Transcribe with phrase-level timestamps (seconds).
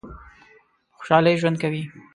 [0.89, 1.83] په خوشحالی ژوند کوی؟